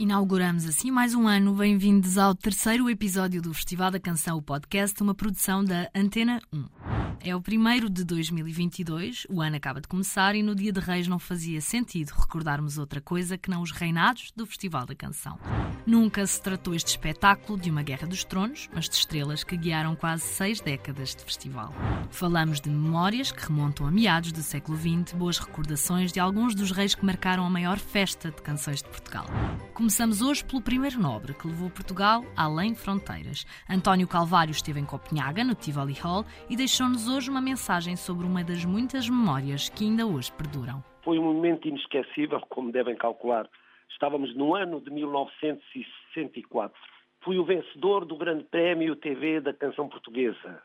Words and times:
Inauguramos 0.00 0.64
assim 0.64 0.90
mais 0.90 1.14
um 1.14 1.28
ano. 1.28 1.52
Bem-vindos 1.52 2.16
ao 2.16 2.34
terceiro 2.34 2.88
episódio 2.88 3.42
do 3.42 3.52
Festival 3.52 3.90
da 3.90 4.00
Canção, 4.00 4.38
o 4.38 4.42
podcast, 4.42 5.02
uma 5.02 5.14
produção 5.14 5.62
da 5.62 5.90
Antena 5.94 6.40
1. 6.50 6.99
É 7.22 7.36
o 7.36 7.40
primeiro 7.40 7.90
de 7.90 8.02
2022, 8.02 9.26
o 9.28 9.42
ano 9.42 9.54
acaba 9.54 9.78
de 9.78 9.86
começar 9.86 10.34
e 10.34 10.42
no 10.42 10.54
Dia 10.54 10.72
de 10.72 10.80
Reis 10.80 11.06
não 11.06 11.18
fazia 11.18 11.60
sentido 11.60 12.12
recordarmos 12.18 12.78
outra 12.78 12.98
coisa 12.98 13.36
que 13.36 13.50
não 13.50 13.60
os 13.60 13.72
reinados 13.72 14.32
do 14.34 14.46
Festival 14.46 14.86
da 14.86 14.94
Canção. 14.94 15.38
Nunca 15.84 16.26
se 16.26 16.40
tratou 16.40 16.74
este 16.74 16.88
espetáculo 16.88 17.58
de 17.58 17.70
uma 17.70 17.82
Guerra 17.82 18.06
dos 18.06 18.24
Tronos, 18.24 18.70
mas 18.74 18.88
de 18.88 18.94
estrelas 18.94 19.44
que 19.44 19.54
guiaram 19.54 19.94
quase 19.94 20.22
seis 20.22 20.62
décadas 20.62 21.14
de 21.14 21.22
festival. 21.22 21.74
Falamos 22.10 22.58
de 22.58 22.70
memórias 22.70 23.30
que 23.30 23.46
remontam 23.46 23.86
a 23.86 23.90
meados 23.90 24.32
do 24.32 24.42
século 24.42 24.78
XX, 24.78 25.12
boas 25.12 25.38
recordações 25.38 26.12
de 26.12 26.20
alguns 26.20 26.54
dos 26.54 26.70
reis 26.70 26.94
que 26.94 27.04
marcaram 27.04 27.44
a 27.44 27.50
maior 27.50 27.78
festa 27.78 28.30
de 28.30 28.40
canções 28.40 28.82
de 28.82 28.88
Portugal. 28.88 29.26
Começamos 29.74 30.22
hoje 30.22 30.42
pelo 30.42 30.62
primeiro 30.62 30.98
nobre 30.98 31.34
que 31.34 31.46
levou 31.46 31.68
Portugal 31.68 32.24
além 32.34 32.74
fronteiras. 32.74 33.44
António 33.68 34.08
Calvário 34.08 34.52
esteve 34.52 34.80
em 34.80 34.86
Copenhaga, 34.86 35.44
no 35.44 35.54
Tivoli 35.54 35.92
Hall, 36.00 36.24
e 36.48 36.56
deixou-nos 36.56 37.09
hoje 37.10 37.28
uma 37.28 37.40
mensagem 37.40 37.96
sobre 37.96 38.26
uma 38.26 38.44
das 38.44 38.64
muitas 38.64 39.08
memórias 39.08 39.68
que 39.68 39.84
ainda 39.84 40.06
hoje 40.06 40.32
perduram. 40.32 40.82
Foi 41.02 41.18
um 41.18 41.24
momento 41.24 41.66
inesquecível, 41.66 42.40
como 42.48 42.70
devem 42.70 42.94
calcular. 42.94 43.48
Estávamos 43.90 44.34
no 44.36 44.54
ano 44.54 44.80
de 44.80 44.90
1964. 44.90 46.78
Fui 47.22 47.38
o 47.38 47.44
vencedor 47.44 48.04
do 48.04 48.16
Grande 48.16 48.44
Prémio 48.44 48.94
TV 48.96 49.40
da 49.40 49.52
Canção 49.52 49.88
Portuguesa, 49.88 50.62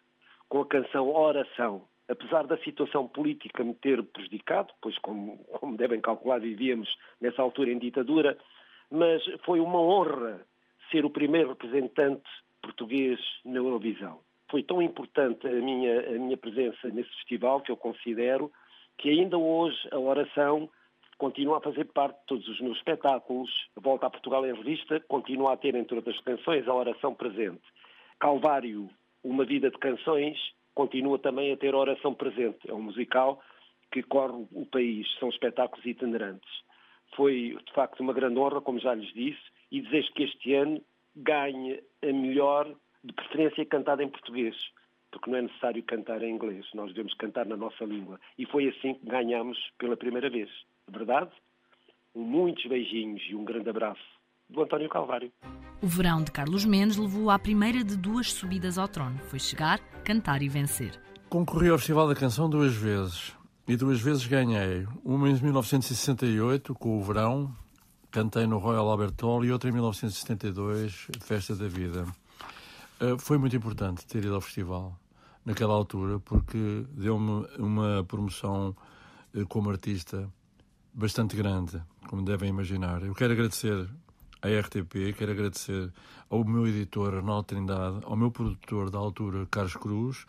com 0.48 0.62
a 0.62 0.66
canção 0.66 1.10
Oração. 1.14 1.84
Apesar 2.08 2.46
da 2.46 2.58
situação 2.60 3.08
política 3.08 3.64
me 3.64 3.74
ter 3.74 4.04
prejudicado, 4.04 4.72
pois, 4.82 4.98
como, 5.00 5.38
como 5.60 5.76
devem 5.76 6.00
calcular, 6.00 6.40
vivíamos 6.40 6.88
nessa 7.20 7.42
altura 7.42 7.72
em 7.72 7.80
ditadura, 7.80 8.38
mas 8.92 9.24
foi 9.44 9.60
uma 9.60 9.80
honra 9.80 10.46
ser 10.92 11.04
o 11.04 11.10
primeiro 11.10 11.50
representante 11.50 12.30
português 12.62 13.20
na 13.44 13.58
Eurovisão 13.58 14.20
foi 14.56 14.64
tão 14.64 14.82
importante 14.82 15.46
a 15.46 15.52
minha, 15.52 16.00
a 16.00 16.12
minha 16.14 16.38
presença 16.38 16.88
nesse 16.88 17.10
festival 17.16 17.60
que 17.60 17.70
eu 17.70 17.76
considero 17.76 18.50
que 18.98 19.10
ainda 19.10 19.38
hoje 19.38 19.78
a 19.92 20.00
oração 20.00 20.70
continua 21.18 21.58
a 21.58 21.62
fazer 21.62 21.84
parte 21.92 22.18
de 22.22 22.26
todos 22.26 22.48
os 22.48 22.62
meus 22.62 22.78
espetáculos. 22.78 23.52
Volta 23.76 24.08
a 24.08 24.10
Portugal 24.10 24.46
em 24.46 24.54
Revista 24.54 24.98
continua 25.10 25.52
a 25.52 25.58
ter, 25.58 25.76
entre 25.76 25.98
outras 25.98 26.18
canções, 26.22 26.66
a 26.70 26.74
oração 26.74 27.14
presente. 27.14 27.64
Calvário, 28.18 28.90
Uma 29.22 29.44
Vida 29.44 29.70
de 29.70 29.78
Canções, 29.78 30.38
continua 30.74 31.20
também 31.20 31.52
a 31.52 31.58
ter 31.58 31.74
a 31.74 31.78
oração 31.78 32.14
presente. 32.14 32.60
É 32.70 32.74
um 32.74 32.84
musical 32.84 33.42
que 33.92 34.04
corre 34.04 34.48
o 34.54 34.66
país, 34.66 35.06
são 35.20 35.28
espetáculos 35.28 35.86
itinerantes. 35.86 36.50
Foi, 37.18 37.58
de 37.62 37.74
facto, 37.74 38.00
uma 38.00 38.14
grande 38.14 38.40
honra, 38.40 38.62
como 38.62 38.80
já 38.80 38.96
lhes 38.96 39.14
disse, 39.14 39.44
e 39.70 39.82
desejo 39.82 40.14
que 40.14 40.24
este 40.24 40.54
ano 40.54 40.82
ganhe 41.14 41.84
a 42.02 42.14
melhor 42.14 42.74
de 43.06 43.14
preferência 43.14 43.66
cantada 43.66 44.04
em 44.04 44.10
português, 44.10 44.56
porque 45.12 45.30
não 45.30 45.38
é 45.38 45.42
necessário 45.44 45.84
cantar 45.84 46.22
em 46.24 46.34
inglês, 46.34 46.66
nós 46.74 46.90
devemos 46.90 47.14
cantar 47.16 47.46
na 47.46 47.56
nossa 47.56 47.86
língua. 47.86 48.20
E 48.38 48.46
foi 48.46 48.68
assim 48.68 48.96
que 48.96 49.06
ganhamos 49.06 49.58
pela 49.78 49.96
primeira 49.96 50.30
vez. 50.30 50.50
Verdade? 50.90 51.32
Muitos 52.16 52.66
beijinhos 52.66 53.22
e 53.30 53.36
um 53.36 53.46
grande 53.46 53.70
abraço 53.70 54.04
do 54.50 54.64
António 54.64 54.90
Calvário. 54.90 55.32
O 55.82 55.88
verão 55.88 56.24
de 56.24 56.32
Carlos 56.32 56.66
Mendes 56.66 56.98
levou 56.98 57.30
à 57.30 57.38
primeira 57.38 57.84
de 57.84 57.98
duas 57.98 58.32
subidas 58.32 58.78
ao 58.78 58.88
trono. 58.88 59.18
Foi 59.20 59.40
chegar, 59.40 59.80
cantar 60.04 60.42
e 60.42 60.50
vencer. 60.50 61.00
Concorri 61.30 61.70
ao 61.70 61.78
Festival 61.78 62.08
da 62.08 62.16
Canção 62.16 62.50
duas 62.50 62.76
vezes. 62.76 63.36
E 63.68 63.76
duas 63.76 64.00
vezes 64.00 64.26
ganhei. 64.28 64.88
Uma 65.04 65.30
em 65.30 65.42
1968, 65.42 66.74
com 66.76 66.98
o 66.98 67.04
verão, 67.04 67.52
cantei 68.12 68.46
no 68.46 68.58
Royal 68.58 68.90
Albert 68.90 69.16
Hall, 69.22 69.44
e 69.44 69.52
outra 69.52 69.70
em 69.70 69.74
1972, 69.74 71.08
Festa 71.22 71.56
da 71.56 71.68
Vida. 71.68 72.06
Eh, 73.00 73.18
foi 73.20 73.38
muito 73.38 73.56
importante 73.56 74.06
ter 74.06 74.24
ido 74.24 74.36
ao 74.36 74.42
festival 74.42 74.98
naquela 75.44 75.74
altura, 75.74 76.20
porque 76.20 76.86
deu-me 76.92 77.46
uma 77.58 78.04
promoção 78.08 78.76
eh, 79.34 79.44
como 79.48 79.70
artista 79.70 80.32
bastante 80.94 81.36
grande, 81.36 81.82
como 82.08 82.24
devem 82.24 82.50
imaginar. 82.50 83.04
Eu 83.04 83.14
quero 83.14 83.34
agradecer 83.34 83.90
à 84.42 84.48
RTP, 84.48 85.14
quero 85.18 85.32
agradecer 85.32 85.92
ao 86.30 86.46
meu 86.46 86.66
editor 86.68 87.16
Arnaldo 87.16 87.44
Trindade, 87.44 88.00
ao 88.06 88.16
meu 88.16 88.32
produtor 88.32 88.90
da 88.90 88.98
altura 88.98 89.46
Carlos 89.48 89.76
Cruz, 89.76 90.26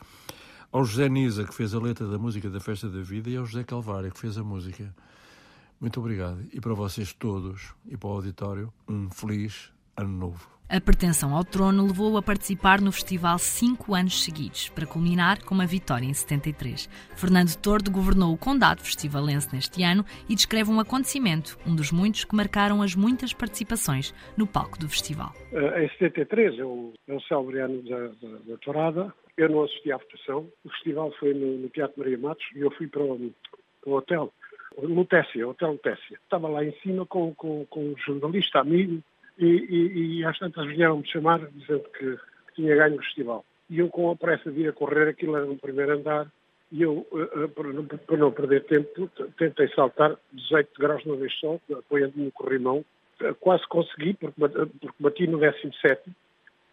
ao 0.73 0.85
José 0.85 1.09
Nisa, 1.09 1.45
que 1.45 1.55
fez 1.55 1.73
a 1.73 1.79
letra 1.79 2.09
da 2.09 2.19
música 2.19 2.51
da 2.51 2.59
Festa 2.59 2.89
da 2.89 3.01
Vida, 3.01 3.31
e 3.31 3.37
ao 3.37 3.47
José 3.47 3.63
Calvário, 3.63 4.11
que 4.11 4.19
fez 4.19 4.37
a 4.37 4.43
música. 4.43 4.93
Muito 5.81 6.01
obrigado. 6.01 6.45
E 6.53 6.61
para 6.61 6.75
vocês 6.75 7.13
todos 7.13 7.75
e 7.87 7.97
para 7.97 8.09
o 8.09 8.13
auditório, 8.13 8.73
um 8.89 9.09
feliz 9.09 9.71
ano 9.97 10.19
novo. 10.19 10.56
A 10.69 10.81
pretensão 10.81 11.33
ao 11.33 11.45
trono 11.45 11.87
levou-o 11.87 12.17
a 12.17 12.23
participar 12.23 12.81
no 12.81 12.91
festival 12.91 13.39
cinco 13.39 13.95
anos 13.95 14.25
seguidos, 14.25 14.69
para 14.71 14.85
culminar 14.85 15.45
com 15.45 15.55
uma 15.55 15.65
vitória 15.65 16.05
em 16.05 16.13
73. 16.13 16.89
Fernando 17.15 17.55
Tordo 17.55 17.89
governou 17.89 18.35
o 18.35 18.37
Condado 18.37 18.83
Festivalense 18.83 19.55
neste 19.55 19.85
ano 19.85 20.05
e 20.29 20.35
descreve 20.35 20.69
um 20.69 20.81
acontecimento, 20.81 21.57
um 21.65 21.73
dos 21.73 21.93
muitos 21.93 22.25
que 22.25 22.35
marcaram 22.35 22.83
as 22.83 22.97
muitas 22.97 23.33
participações 23.33 24.13
no 24.37 24.45
palco 24.45 24.77
do 24.77 24.89
festival. 24.89 25.33
Eh, 25.53 25.85
em 25.85 25.89
73, 25.89 26.59
é 26.59 26.65
o, 26.65 26.93
é 27.07 27.15
o 27.15 27.21
célebre 27.21 27.61
ano 27.61 27.83
da, 27.83 27.99
da, 28.09 28.39
da 28.49 28.57
Torada, 28.57 29.15
eu 29.37 29.49
não 29.49 29.63
assisti 29.63 29.93
à 29.93 29.99
votação, 29.99 30.49
o 30.65 30.69
festival 30.71 31.13
foi 31.21 31.33
no, 31.33 31.59
no 31.59 31.69
Teatro 31.69 32.01
Maria 32.01 32.19
Matos 32.19 32.45
e 32.57 32.59
eu 32.59 32.73
fui 32.73 32.89
para 32.89 33.05
o, 33.05 33.33
para 33.83 33.91
o 33.91 33.95
hotel, 33.95 34.33
Lutécia, 34.79 35.49
Hotel. 35.49 35.79
Estava 36.13 36.49
lá 36.49 36.65
em 36.65 36.73
cima 36.83 37.07
com, 37.07 37.33
com, 37.37 37.65
com 37.67 37.81
um 37.81 37.97
jornalista 37.97 38.59
amigo 38.59 39.01
e, 39.39 39.47
e, 39.47 40.21
e 40.21 40.25
às 40.25 40.39
tantas 40.39 40.67
vieram-me 40.67 41.07
chamar 41.07 41.41
dizendo 41.47 41.85
que, 41.91 42.17
que, 42.17 42.55
tinha 42.55 42.75
ganho 42.75 42.97
o 42.97 43.03
festival. 43.03 43.45
E 43.69 43.81
eu 43.81 43.89
com 43.89 44.11
a 44.11 44.17
pressa 44.17 44.51
de 44.51 44.61
ir 44.61 44.69
a 44.69 44.73
correr, 44.73 45.09
aquilo 45.09 45.37
era 45.37 45.47
no 45.47 45.59
primeiro 45.59 45.93
andar, 45.93 46.31
e 46.73 46.83
eu, 46.83 47.07
uh, 47.11 47.45
uh, 47.45 47.49
para, 47.49 48.17
não, 48.17 48.33
perder 48.33 48.65
tempo, 48.65 49.09
tentei 49.39 49.69
saltar 49.69 50.17
18 50.33 50.71
graus 50.79 51.05
uma 51.05 51.17
vez 51.17 51.33
só, 51.39 51.61
apoiando-me 51.73 52.25
no 52.25 52.33
corrimão. 52.33 52.85
Uh, 53.21 53.35
quase 53.41 53.67
consegui, 53.69 54.15
porque, 54.15 54.41
porque 54.41 54.97
bati 54.99 55.27
no 55.27 55.39
17, 55.39 56.11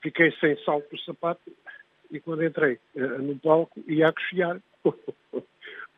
fiquei 0.02 0.32
sem 0.40 0.58
salto 0.64 0.90
do 0.90 1.00
sapato, 1.02 1.42
e 2.12 2.20
quando 2.20 2.44
entrei 2.44 2.80
no 2.96 3.38
palco, 3.40 3.84
ia 3.88 4.10
a 4.10 4.14
cochear. 4.14 4.60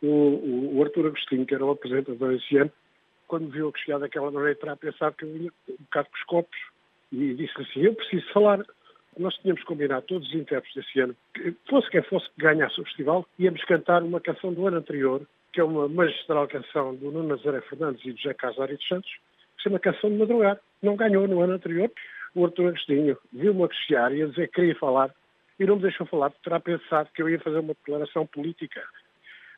o, 0.01 0.07
o, 0.07 0.77
o 0.77 0.83
Arthur 0.83 1.07
Agostinho, 1.07 1.45
que 1.45 1.55
era 1.55 1.65
o 1.65 1.71
apresentador 1.71 2.33
esse 2.33 2.57
ano, 2.57 2.71
quando 3.27 3.49
viu 3.49 3.71
que 3.71 3.79
chegava 3.79 4.01
daquela 4.01 4.31
maneira, 4.31 4.55
terá 4.55 4.75
pensado 4.75 5.15
que 5.15 5.25
eu 5.25 5.37
ia 5.37 5.51
um 5.69 5.83
bocado 5.83 6.09
com 6.09 6.17
os 6.17 6.23
copos 6.23 6.57
e 7.11 7.33
disse 7.33 7.61
assim, 7.61 7.81
eu 7.81 7.95
preciso 7.95 8.27
falar. 8.33 8.65
Nós 9.17 9.33
tínhamos 9.37 9.63
combinado, 9.63 10.05
todos 10.07 10.27
os 10.27 10.33
intérpretes 10.33 10.75
desse 10.75 10.99
ano, 10.99 11.15
que 11.33 11.55
fosse 11.69 11.89
quem 11.89 12.01
fosse 12.03 12.29
que 12.31 12.41
ganhasse 12.41 12.81
o 12.81 12.83
festival, 12.83 13.25
íamos 13.39 13.63
cantar 13.63 14.03
uma 14.03 14.19
canção 14.19 14.53
do 14.53 14.67
ano 14.67 14.77
anterior, 14.77 15.25
que 15.53 15.61
é 15.61 15.63
uma 15.63 15.87
magistral 15.87 16.45
canção 16.49 16.93
do 16.95 17.11
Nuno 17.11 17.29
Nazaré 17.29 17.61
Fernandes 17.61 18.03
e 18.03 18.11
do 18.11 18.17
José 18.17 18.33
Casário 18.33 18.75
dos 18.75 18.85
Santos, 18.85 19.09
que 19.09 19.57
se 19.57 19.63
chama 19.63 19.79
Canção 19.79 20.09
de 20.09 20.17
Madrugar. 20.17 20.59
Não 20.83 20.97
ganhou 20.97 21.25
no 21.29 21.39
ano 21.39 21.53
anterior. 21.53 21.89
O 22.35 22.43
Arthur 22.43 22.67
Agostinho 22.67 23.17
viu-me 23.31 23.63
a 23.63 23.67
cochear 23.69 24.13
e 24.13 24.21
a 24.21 24.27
dizer 24.27 24.47
que 24.49 24.55
queria 24.55 24.75
falar 24.75 25.15
e 25.57 25.65
não 25.65 25.77
me 25.77 25.83
deixou 25.83 26.05
falar, 26.07 26.31
terá 26.43 26.59
pensado 26.59 27.09
que 27.15 27.21
eu 27.21 27.29
ia 27.29 27.39
fazer 27.39 27.59
uma 27.59 27.73
declaração 27.73 28.27
política. 28.27 28.83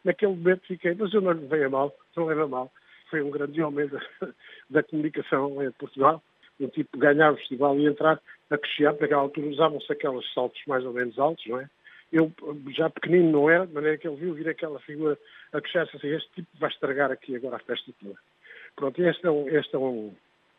Naquele 0.03 0.33
momento 0.33 0.67
fiquei, 0.67 0.93
mas 0.93 1.11
eu 1.11 1.21
não 1.21 1.31
lhe 1.31 1.47
veio 1.47 1.65
a 1.65 1.69
mal, 1.71 1.95
não 2.15 2.25
leva 2.25 2.43
a 2.43 2.47
mal 2.47 2.71
foi 3.09 3.21
um 3.21 3.29
grande 3.31 3.61
homem 3.61 3.87
da, 3.87 3.99
da 4.69 4.83
comunicação 4.83 5.61
em 5.63 5.71
Portugal, 5.71 6.21
um 6.59 6.67
tipo 6.67 6.97
ganhar 6.97 7.31
o 7.31 7.37
festival 7.37 7.77
e 7.79 7.85
entrar 7.85 8.21
a 8.49 8.57
cochear, 8.57 8.95
naquela 8.99 9.21
altura 9.21 9.47
usavam-se 9.47 9.91
aqueles 9.91 10.33
saltos 10.33 10.61
mais 10.67 10.83
ou 10.85 10.93
menos 10.93 11.17
altos, 11.19 11.45
não 11.47 11.59
é? 11.59 11.69
Eu 12.11 12.31
já 12.69 12.89
pequenino 12.89 13.31
não 13.31 13.49
era, 13.49 13.67
de 13.67 13.73
maneira 13.73 13.97
que 13.97 14.07
ele 14.07 14.15
viu 14.15 14.33
vir 14.33 14.47
aquela 14.47 14.79
figura 14.79 15.17
a 15.51 15.59
cochear 15.59 15.89
assim, 15.93 16.07
este 16.07 16.29
tipo 16.35 16.47
vai 16.57 16.69
estragar 16.69 17.11
aqui 17.11 17.35
agora 17.35 17.57
a 17.57 17.59
festa 17.59 17.91
toda. 18.01 18.15
Pronto, 18.75 19.03
este 19.03 19.25
é 19.25 19.31
um, 19.31 19.49
este 19.49 19.75
é 19.75 19.79
um, 19.79 20.15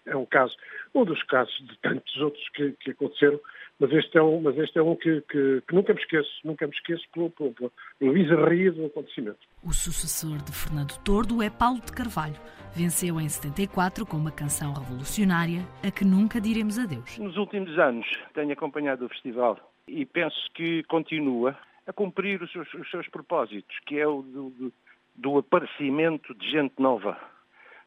é 0.08 0.16
um 0.16 0.26
caso, 0.26 0.56
um 0.94 1.04
dos 1.04 1.22
casos 1.24 1.56
de 1.66 1.78
tantos 1.78 2.16
outros 2.18 2.48
que, 2.50 2.72
que 2.80 2.90
aconteceram, 2.90 3.40
mas 3.78 3.92
este 3.92 4.18
é 4.18 4.22
um, 4.22 4.40
mas 4.40 4.58
este 4.58 4.78
é 4.78 4.82
um 4.82 4.96
que, 4.96 5.20
que, 5.22 5.62
que 5.66 5.74
nunca 5.74 5.94
me 5.94 6.00
esqueço, 6.00 6.30
nunca 6.44 6.66
me 6.66 6.72
esqueço 6.74 7.04
pelo, 7.12 7.30
pelo, 7.30 7.52
pelo, 7.52 7.72
pelo 7.98 8.12
bizarria 8.12 8.72
do 8.72 8.86
acontecimento. 8.86 9.38
O 9.62 9.72
sucessor 9.72 10.38
de 10.42 10.52
Fernando 10.52 10.98
Tordo 11.04 11.42
é 11.42 11.48
Paulo 11.48 11.80
de 11.80 11.92
Carvalho. 11.92 12.36
Venceu 12.74 13.20
em 13.20 13.28
74 13.28 14.04
com 14.04 14.16
uma 14.16 14.32
canção 14.32 14.72
revolucionária, 14.72 15.62
a 15.82 15.90
que 15.90 16.04
nunca 16.04 16.40
diremos 16.40 16.78
adeus. 16.78 17.18
Nos 17.18 17.36
últimos 17.36 17.78
anos 17.78 18.06
tenho 18.34 18.52
acompanhado 18.52 19.06
o 19.06 19.08
festival 19.08 19.58
e 19.86 20.04
penso 20.04 20.36
que 20.54 20.82
continua 20.84 21.56
a 21.86 21.92
cumprir 21.92 22.42
os 22.42 22.52
seus, 22.52 22.72
os 22.74 22.90
seus 22.90 23.08
propósitos, 23.08 23.78
que 23.86 23.98
é 23.98 24.06
o 24.06 24.22
do, 24.22 24.50
do, 24.50 24.72
do 25.14 25.38
aparecimento 25.38 26.34
de 26.34 26.50
gente 26.50 26.74
nova. 26.78 27.16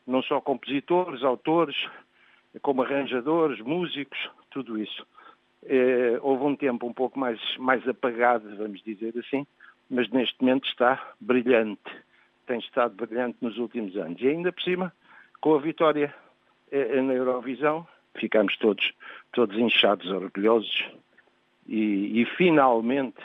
Não 0.07 0.23
só 0.23 0.41
compositores, 0.41 1.23
autores, 1.23 1.77
como 2.61 2.83
arranjadores, 2.83 3.59
músicos, 3.61 4.29
tudo 4.49 4.77
isso. 4.77 5.05
É, 5.63 6.19
houve 6.21 6.43
um 6.43 6.55
tempo 6.55 6.87
um 6.87 6.93
pouco 6.93 7.19
mais, 7.19 7.39
mais 7.57 7.87
apagado, 7.87 8.55
vamos 8.57 8.81
dizer 8.83 9.13
assim, 9.17 9.45
mas 9.89 10.09
neste 10.09 10.41
momento 10.41 10.67
está 10.67 11.13
brilhante. 11.19 11.81
Tem 12.45 12.59
estado 12.59 12.95
brilhante 12.95 13.37
nos 13.41 13.57
últimos 13.57 13.95
anos. 13.95 14.19
E 14.21 14.27
ainda 14.27 14.51
por 14.51 14.61
cima, 14.61 14.93
com 15.39 15.55
a 15.55 15.59
vitória 15.59 16.13
é, 16.71 17.01
na 17.01 17.13
Eurovisão, 17.13 17.87
ficámos 18.15 18.57
todos, 18.57 18.91
todos 19.31 19.57
inchados, 19.57 20.09
orgulhosos 20.09 20.85
e, 21.67 22.21
e 22.21 22.25
finalmente 22.37 23.21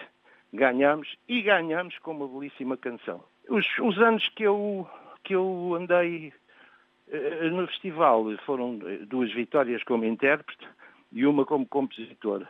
ganhamos 0.52 1.17
e 1.28 1.43
ganhamos 1.43 1.99
com 1.99 2.12
uma 2.12 2.28
belíssima 2.28 2.76
canção. 2.76 3.23
Os, 3.49 3.67
os 3.78 3.99
anos 3.99 4.28
que 4.31 4.44
eu, 4.44 4.88
que 5.23 5.34
eu 5.34 5.75
andei 5.75 6.32
no 7.52 7.66
festival 7.68 8.24
foram 8.44 8.78
duas 9.06 9.32
vitórias 9.32 9.82
como 9.84 10.04
intérprete 10.04 10.66
e 11.12 11.24
uma 11.26 11.44
como 11.44 11.66
compositor. 11.66 12.46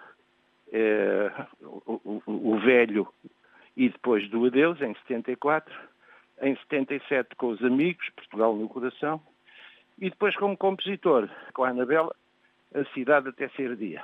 Uh, 0.69 1.47
o, 1.87 2.23
o, 2.27 2.53
o, 2.55 2.59
velho 2.59 3.07
e 3.77 3.89
depois 3.89 4.29
do 4.31 4.45
Adeus, 4.47 4.81
em 4.81 4.95
74, 4.95 5.73
em 6.43 6.57
77 6.57 7.37
com 7.37 7.49
os 7.49 7.63
Amigos, 7.63 8.09
Portugal 8.17 8.57
no 8.57 8.69
Coração, 8.69 9.23
e 9.99 10.11
depois 10.11 10.35
como 10.37 10.57
compositor, 10.57 11.29
com 11.55 11.63
a 11.63 11.69
Anabela, 11.69 12.15
A 12.75 12.85
Cidade 12.93 13.29
até 13.29 13.49
Ser 13.51 13.77
Dia. 13.77 14.03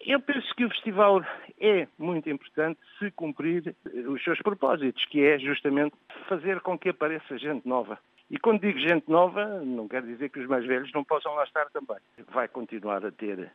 Eu 0.00 0.20
penso 0.20 0.54
que 0.54 0.64
o 0.64 0.70
festival 0.70 1.24
é 1.58 1.88
muito 1.98 2.28
importante 2.28 2.78
se 2.98 3.10
cumprir 3.10 3.74
os 4.06 4.22
seus 4.22 4.40
propósitos, 4.40 5.04
que 5.06 5.24
é 5.24 5.38
justamente 5.38 5.96
fazer 6.28 6.60
com 6.60 6.78
que 6.78 6.90
apareça 6.90 7.38
gente 7.38 7.66
nova. 7.66 7.98
E 8.30 8.38
quando 8.38 8.60
digo 8.60 8.78
gente 8.78 9.08
nova, 9.08 9.60
não 9.60 9.86
quer 9.86 10.02
dizer 10.02 10.30
que 10.30 10.40
os 10.40 10.46
mais 10.46 10.64
velhos 10.64 10.90
não 10.92 11.04
possam 11.04 11.34
lá 11.34 11.44
estar 11.44 11.66
também. 11.70 11.98
Vai 12.32 12.48
continuar 12.48 13.04
a 13.04 13.10
ter 13.10 13.50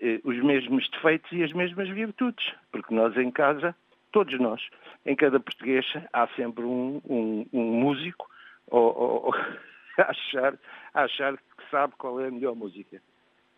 eh, 0.00 0.20
os 0.24 0.42
mesmos 0.42 0.88
defeitos 0.90 1.30
e 1.32 1.42
as 1.42 1.52
mesmas 1.52 1.88
virtudes, 1.88 2.54
porque 2.70 2.94
nós 2.94 3.16
em 3.16 3.30
casa, 3.30 3.74
todos 4.12 4.38
nós, 4.38 4.62
em 5.04 5.16
cada 5.16 5.40
português, 5.40 5.84
há 6.12 6.26
sempre 6.28 6.64
um, 6.64 7.00
um, 7.04 7.46
um 7.52 7.62
músico 7.80 8.28
ou, 8.68 8.96
ou, 8.96 9.26
ou 9.26 9.34
achar, 9.98 10.54
achar 10.94 11.36
que 11.36 11.70
sabe 11.70 11.94
qual 11.98 12.20
é 12.20 12.28
a 12.28 12.30
melhor 12.30 12.54
música. 12.54 13.02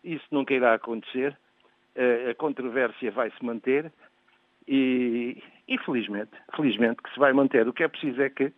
Isso 0.03 0.25
nunca 0.31 0.53
irá 0.53 0.73
acontecer 0.73 1.37
a 2.29 2.33
controvérsia 2.35 3.11
vai 3.11 3.31
se 3.31 3.43
manter 3.43 3.91
e, 4.67 5.41
e, 5.67 5.77
felizmente, 5.79 6.31
felizmente 6.55 7.01
que 7.01 7.11
se 7.13 7.19
vai 7.19 7.33
manter. 7.33 7.67
O 7.67 7.73
que 7.73 7.83
é 7.83 7.87
preciso 7.87 8.21
é 8.21 8.29
que 8.29 8.53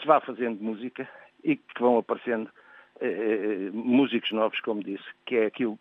se 0.00 0.06
vá 0.06 0.20
fazendo 0.20 0.62
música 0.62 1.08
e 1.42 1.56
que 1.56 1.80
vão 1.80 1.98
aparecendo 1.98 2.50
eh, 3.00 3.06
eh 3.06 3.70
músicos 3.72 4.32
novos, 4.32 4.60
como 4.60 4.82
disse, 4.82 5.04
que 5.24 5.36
é 5.36 5.46
aquilo 5.46 5.78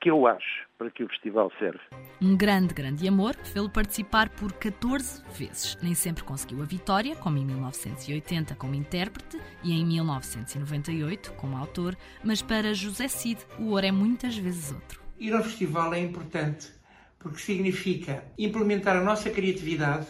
que 0.00 0.10
eu 0.10 0.26
acho 0.26 0.66
para 0.76 0.90
que 0.90 1.04
o 1.04 1.08
festival 1.08 1.52
serve. 1.60 1.78
Um 2.20 2.36
grande, 2.36 2.74
grande 2.74 3.06
amor 3.06 3.36
fê-lo 3.36 3.70
participar 3.70 4.28
por 4.30 4.52
14 4.52 5.22
vezes. 5.38 5.78
Nem 5.80 5.94
sempre 5.94 6.24
conseguiu 6.24 6.60
a 6.60 6.64
vitória, 6.64 7.14
como 7.14 7.38
em 7.38 7.44
1980 7.44 8.56
como 8.56 8.74
intérprete 8.74 9.38
e 9.62 9.72
em 9.72 9.86
1998 9.86 11.32
como 11.34 11.56
autor, 11.56 11.96
mas 12.24 12.42
para 12.42 12.74
José 12.74 13.06
Cid 13.06 13.46
o 13.60 13.70
ouro 13.70 13.86
é 13.86 13.92
muitas 13.92 14.36
vezes 14.36 14.72
outro 14.72 15.02
ir 15.22 15.32
ao 15.32 15.44
festival 15.44 15.94
é 15.94 16.00
importante 16.00 16.72
porque 17.20 17.38
significa 17.38 18.24
implementar 18.36 18.96
a 18.96 19.00
nossa 19.00 19.30
criatividade, 19.30 20.08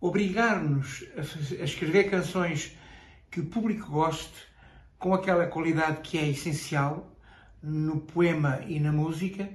obrigar-nos 0.00 1.04
a, 1.16 1.64
escrever 1.64 2.10
canções 2.10 2.76
que 3.32 3.40
o 3.40 3.46
público 3.46 3.90
goste 3.90 4.46
com 4.98 5.14
aquela 5.14 5.46
qualidade 5.46 6.02
que 6.02 6.18
é 6.18 6.28
essencial 6.28 7.10
no 7.62 7.98
poema 8.00 8.60
e 8.68 8.78
na 8.78 8.92
música 8.92 9.48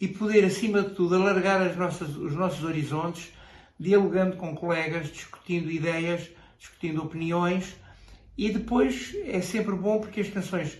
e 0.00 0.08
poder, 0.08 0.42
acima 0.42 0.82
de 0.82 0.94
tudo, 0.94 1.16
alargar 1.16 1.60
as 1.60 1.76
nossas, 1.76 2.16
os 2.16 2.34
nossos 2.34 2.64
horizontes, 2.64 3.30
dialogando 3.78 4.36
com 4.36 4.56
colegas, 4.56 5.12
discutindo 5.12 5.70
ideias, 5.70 6.30
discutindo 6.58 7.02
opiniões 7.02 7.76
e 8.38 8.50
depois 8.50 9.14
é 9.26 9.42
sempre 9.42 9.74
bom 9.74 10.00
porque 10.00 10.22
as 10.22 10.30
canções, 10.30 10.78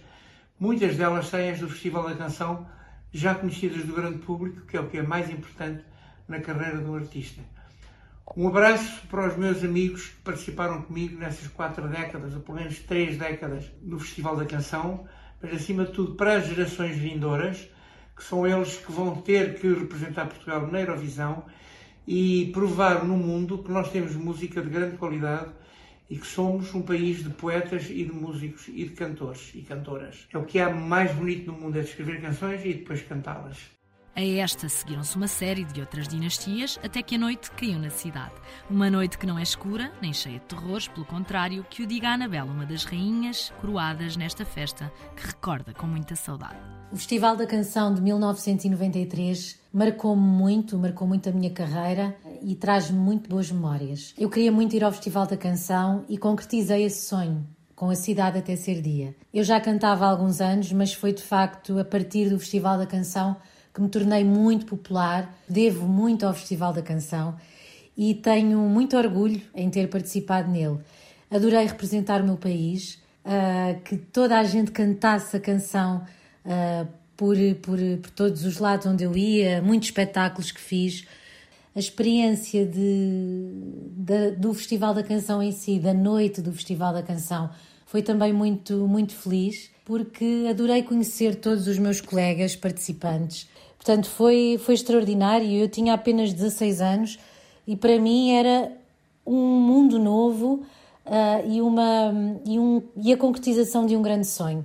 muitas 0.59 0.97
delas 0.97 1.27
saem 1.27 1.55
do 1.57 1.69
Festival 1.69 2.09
da 2.09 2.17
Canção, 2.17 2.67
já 3.13 3.35
conhecidas 3.35 3.85
do 3.85 3.93
grande 3.93 4.19
público, 4.21 4.63
que 4.63 4.79
é 4.79 4.81
o 4.81 4.89
que 4.89 4.97
é 4.97 5.03
mais 5.03 5.29
importante 5.29 5.85
na 6.27 6.41
carreira 6.41 6.79
do 6.79 6.95
artista. 6.95 7.43
Um 8.37 8.47
abraço 8.47 9.09
para 9.09 9.27
os 9.27 9.37
meus 9.37 9.65
amigos 9.65 10.07
que 10.07 10.23
participaram 10.23 10.83
comigo 10.83 11.19
nessas 11.19 11.49
quatro 11.49 11.89
décadas, 11.89 12.33
ou 12.33 12.41
pelo 12.41 12.59
menos 12.59 12.79
três 12.79 13.17
décadas, 13.19 13.65
no 13.83 13.99
Festival 13.99 14.37
da 14.37 14.45
Canção, 14.45 15.05
mas 15.43 15.53
acima 15.53 15.85
de 15.85 15.91
tudo 15.91 16.15
para 16.15 16.37
as 16.37 16.47
gerações 16.47 16.97
vindouras, 16.97 17.69
que 18.17 18.23
são 18.23 18.47
eles 18.47 18.77
que 18.77 18.93
vão 18.93 19.21
ter 19.21 19.59
que 19.59 19.67
representar 19.67 20.27
Portugal 20.27 20.65
na 20.69 20.81
Eurovisão 20.81 21.45
e 22.07 22.51
provar 22.53 23.05
no 23.05 23.17
mundo 23.17 23.65
que 23.65 23.73
nós 23.73 23.91
temos 23.91 24.15
música 24.15 24.63
de 24.63 24.71
grande 24.71 24.97
qualidade 24.97 25.51
e 26.09 26.17
que 26.17 26.27
somos 26.27 26.73
um 26.73 26.83
país 26.83 27.25
de 27.25 27.31
poetas 27.31 27.91
e 27.91 28.05
de 28.05 28.13
músicos 28.13 28.69
e 28.69 28.85
de 28.85 28.91
cantores 28.91 29.51
e 29.55 29.63
cantoras. 29.63 30.29
É 30.33 30.39
o 30.39 30.45
que 30.45 30.61
há 30.61 30.71
mais 30.71 31.13
bonito 31.13 31.51
no 31.51 31.59
mundo, 31.59 31.77
é 31.77 31.81
escrever 31.81 32.21
canções 32.21 32.65
e 32.65 32.75
depois 32.75 33.03
cantá-las. 33.03 33.80
A 34.15 34.23
esta 34.23 34.69
seguiram-se 34.69 35.17
uma 35.17 35.29
série 35.29 35.65
de 35.65 35.81
outras 35.81 36.09
dinastias 36.09 36.79
até 36.83 37.01
que 37.01 37.15
a 37.15 37.19
noite 37.19 37.51
caiu 37.53 37.79
na 37.79 37.91
cidade. 37.91 38.35
Uma 38.69 38.91
noite 38.91 39.17
que 39.17 39.27
não 39.27 39.39
é 39.39 39.43
escura, 39.43 39.93
nem 40.03 40.13
cheia 40.13 40.41
de 40.41 40.47
terrores, 40.47 40.89
pelo 40.89 41.07
contrário, 41.07 41.65
que 41.71 41.83
o 41.83 41.87
diga 41.87 42.09
a 42.09 42.15
Anabela, 42.15 42.51
uma 42.51 42.67
das 42.67 42.85
rainhas 42.85 43.53
coroadas 43.61 44.17
nesta 44.17 44.45
festa, 44.45 44.93
que 45.17 45.27
recorda 45.27 45.73
com 45.73 45.87
muita 45.87 46.17
saudade. 46.17 46.59
O 46.93 46.97
Festival 46.97 47.37
da 47.37 47.47
Canção 47.47 47.95
de 47.95 48.03
1993 48.03 49.61
marcou-me 49.73 50.21
muito, 50.21 50.77
marcou 50.77 51.07
muito 51.07 51.29
a 51.29 51.33
minha 51.33 51.51
carreira 51.51 52.17
e 52.43 52.57
traz-me 52.57 52.99
muito 52.99 53.31
boas 53.31 53.51
memórias. 53.51 54.13
Eu 54.19 54.29
queria 54.29 54.51
muito 54.51 54.75
ir 54.75 54.83
ao 54.83 54.91
Festival 54.91 55.27
da 55.29 55.37
Canção 55.37 56.05
e 56.09 56.19
concretizei 56.19 56.83
esse 56.85 57.07
sonho 57.07 57.47
com 57.77 57.89
a 57.89 57.95
cidade 57.95 58.39
até 58.39 58.57
ser 58.57 58.83
dia. 58.83 59.15
Eu 59.33 59.45
já 59.45 59.59
cantava 59.61 60.05
há 60.05 60.11
alguns 60.11 60.41
anos, 60.41 60.71
mas 60.73 60.93
foi 60.93 61.15
de 61.15 61.23
facto 61.23 61.79
a 61.79 61.85
partir 61.85 62.29
do 62.29 62.39
Festival 62.39 62.77
da 62.77 62.87
Canção 62.87 63.37
que 63.73 63.81
me 63.81 63.89
tornei 63.89 64.25
muito 64.25 64.67
popular. 64.67 65.35
Devo 65.49 65.87
muito 65.87 66.27
ao 66.27 66.35
Festival 66.35 66.73
da 66.73 66.83
Canção 66.83 67.37
e 67.97 68.15
tenho 68.15 68.59
muito 68.61 68.97
orgulho 68.97 69.41
em 69.55 69.69
ter 69.69 69.89
participado 69.89 70.51
nele. 70.51 70.79
Adorei 71.31 71.67
representar 71.67 72.23
o 72.23 72.25
meu 72.25 72.37
país, 72.37 72.99
uh, 73.25 73.81
que 73.83 73.97
toda 73.97 74.39
a 74.39 74.45
gente 74.45 74.71
cantasse 74.71 75.37
a 75.37 75.41
canção 75.41 76.05
uh, 76.45 76.89
por, 77.17 77.37
por, 77.63 77.79
por 78.03 78.11
todos 78.11 78.45
os 78.45 78.59
lados 78.59 78.87
onde 78.87 79.05
eu 79.05 79.17
ia, 79.17 79.61
muitos 79.61 79.89
espetáculos 79.89 80.51
que 80.51 80.61
fiz. 80.61 81.07
A 81.77 81.79
experiência 81.79 82.67
de, 82.67 83.53
de, 83.97 84.33
do 84.33 84.53
Festival 84.55 84.93
da 84.93 85.05
Canção 85.05 85.41
em 85.41 85.53
si, 85.53 85.79
da 85.79 85.95
noite 85.95 86.41
do 86.41 86.53
Festival 86.53 86.93
da 86.93 87.03
Canção, 87.03 87.51
foi 87.91 88.03
também 88.03 88.33
muito, 88.33 88.87
muito 88.87 89.17
feliz, 89.17 89.69
porque 89.85 90.47
adorei 90.49 90.81
conhecer 90.81 91.35
todos 91.35 91.67
os 91.67 91.77
meus 91.77 92.01
colegas 92.01 92.55
participantes. 92.55 93.49
Portanto, 93.77 94.09
foi, 94.09 94.61
foi 94.65 94.75
extraordinário. 94.75 95.51
Eu 95.51 95.69
tinha 95.69 95.95
apenas 95.95 96.33
16 96.33 96.81
anos 96.81 97.19
e 97.67 97.75
para 97.75 97.99
mim 97.99 98.31
era 98.31 98.71
um 99.27 99.35
mundo 99.35 99.99
novo 99.99 100.63
uh, 101.05 101.51
e, 101.51 101.61
uma, 101.61 102.15
e, 102.47 102.61
um, 102.61 102.81
e 102.97 103.13
a 103.13 103.17
concretização 103.17 103.85
de 103.85 103.97
um 103.97 104.03
grande 104.03 104.29
sonho 104.29 104.65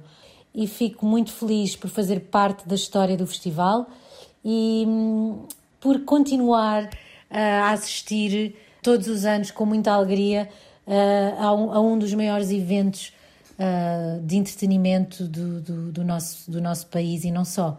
e 0.54 0.68
fico 0.68 1.04
muito 1.04 1.32
feliz 1.32 1.76
por 1.76 1.90
fazer 1.90 2.20
parte 2.20 2.68
da 2.68 2.76
história 2.76 3.18
do 3.18 3.26
festival 3.26 3.88
e 4.44 4.86
hum, 4.88 5.48
por 5.80 6.02
continuar 6.02 6.84
uh, 6.84 6.90
a 7.32 7.72
assistir 7.72 8.56
todos 8.84 9.08
os 9.08 9.26
anos 9.26 9.50
com 9.50 9.66
muita 9.66 9.94
alegria 9.94 10.48
uh, 10.88 11.42
a, 11.42 11.54
um, 11.54 11.72
a, 11.72 11.80
um, 11.80 11.98
dos 11.98 12.14
maiores 12.14 12.52
eventos 12.52 13.14
uh, 13.60 14.22
de 14.22 14.38
entretenimento 14.38 15.28
do, 15.28 15.62
do, 15.62 15.92
do, 15.92 16.04
nosso, 16.04 16.50
do 16.50 16.62
nosso 16.62 16.88
país 16.88 17.24
e 17.24 17.32
não 17.32 17.46
só 17.46 17.78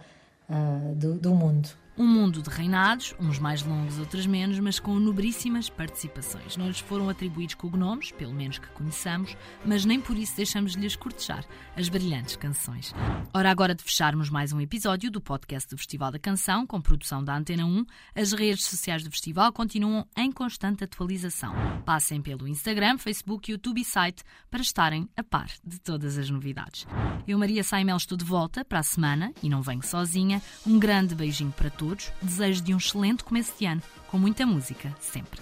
do, 0.95 1.15
do 1.15 1.35
mundo. 1.35 1.69
Um 1.99 2.07
mundo 2.07 2.43
de 2.43 2.51
reinados, 2.51 3.15
uns 3.19 3.39
mais 3.39 3.63
longos, 3.63 3.99
outros 3.99 4.27
menos, 4.27 4.59
mas 4.59 4.79
com 4.79 4.99
nobríssimas 4.99 5.71
participações. 5.71 6.55
Não 6.55 6.67
lhes 6.67 6.79
foram 6.79 7.09
atribuídos 7.09 7.55
cognomes, 7.55 8.13
pelo 8.13 8.35
menos 8.35 8.59
que 8.59 8.69
conheçamos, 8.69 9.35
mas 9.65 9.87
nem 9.87 9.99
por 9.99 10.15
isso 10.15 10.37
deixamos 10.37 10.73
de 10.73 10.79
lhes 10.81 10.95
cortejar 10.95 11.43
as 11.75 11.89
brilhantes 11.89 12.37
canções. 12.37 12.95
Ora, 13.33 13.51
agora 13.51 13.75
de 13.75 13.83
fecharmos 13.83 14.29
mais 14.29 14.53
um 14.53 14.61
episódio 14.61 15.11
do 15.11 15.23
podcast 15.23 15.71
do 15.71 15.79
Festival 15.79 16.11
da 16.11 16.19
Canção, 16.19 16.67
com 16.67 16.83
produção 16.83 17.25
da 17.25 17.35
Antena 17.35 17.65
1, 17.65 17.87
as 18.15 18.33
redes 18.35 18.67
sociais 18.67 19.03
do 19.03 19.11
festival 19.11 19.51
continuam 19.51 20.07
em 20.15 20.31
constante 20.31 20.85
atualização. 20.85 21.55
Passem 21.87 22.21
pelo 22.21 22.47
Instagram, 22.47 22.99
Facebook, 22.99 23.51
YouTube 23.51 23.81
e 23.81 23.85
site 23.87 24.23
para 24.51 24.61
estarem 24.61 25.09
a 25.17 25.25
par 25.25 25.49
de 25.65 25.81
todas 25.81 26.19
as 26.19 26.29
novidades. 26.29 26.87
Eu, 27.27 27.39
Maria 27.39 27.65
Saimel, 27.65 27.97
estou 27.97 28.19
de 28.19 28.25
volta 28.25 28.67
para 28.67 28.81
a 28.81 28.83
semana 28.83 29.33
e 29.43 29.49
não 29.49 29.63
venho 29.63 29.83
sozinha. 29.83 30.43
Um 30.67 30.79
grande 30.79 31.15
beijinho 31.15 31.53
para 31.53 31.71
todos 31.71 31.86
desejo 32.21 32.63
de 32.63 32.75
um 32.75 32.79
excelente 32.79 33.23
começo 33.23 33.53
de 33.59 33.67
ano, 33.67 33.83
com 34.09 34.19
muita 34.19 34.47
música, 34.47 34.95
sempre. 35.01 35.41